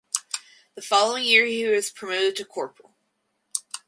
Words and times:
The 0.73 0.81
following 0.81 1.23
year 1.25 1.45
he 1.45 1.63
was 1.67 1.91
promoted 1.91 2.35
to 2.37 2.45
corporal. 2.45 2.95